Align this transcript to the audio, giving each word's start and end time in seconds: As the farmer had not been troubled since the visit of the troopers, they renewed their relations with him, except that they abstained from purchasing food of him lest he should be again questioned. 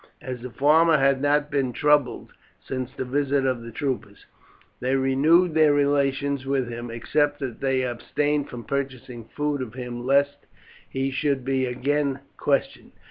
As 0.23 0.41
the 0.41 0.49
farmer 0.49 0.97
had 0.97 1.21
not 1.21 1.51
been 1.51 1.73
troubled 1.73 2.33
since 2.59 2.91
the 2.91 3.05
visit 3.05 3.45
of 3.45 3.61
the 3.61 3.69
troopers, 3.69 4.25
they 4.79 4.95
renewed 4.95 5.53
their 5.53 5.73
relations 5.73 6.43
with 6.43 6.67
him, 6.69 6.89
except 6.89 7.37
that 7.41 7.59
they 7.59 7.83
abstained 7.83 8.49
from 8.49 8.63
purchasing 8.63 9.25
food 9.25 9.61
of 9.61 9.75
him 9.75 10.03
lest 10.03 10.47
he 10.89 11.11
should 11.11 11.45
be 11.45 11.67
again 11.67 12.21
questioned. 12.35 12.93